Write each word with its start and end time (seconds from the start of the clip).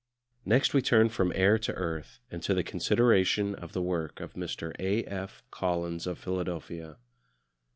Next 0.45 0.73
we 0.73 0.81
turn 0.81 1.09
from 1.09 1.31
air 1.35 1.59
to 1.59 1.75
earth, 1.75 2.21
and 2.31 2.41
to 2.41 2.55
the 2.55 2.63
consideration 2.63 3.53
of 3.53 3.73
the 3.73 3.83
work 3.83 4.19
of 4.19 4.33
Mr. 4.33 4.75
A. 4.79 5.03
F. 5.03 5.43
Collins 5.51 6.07
of 6.07 6.17
Philadelphia. 6.17 6.97